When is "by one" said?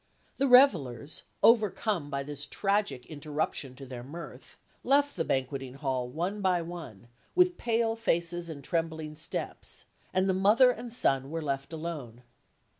6.41-7.07